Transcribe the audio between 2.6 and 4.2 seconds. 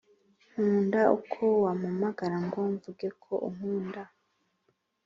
mvuge ko unkunda.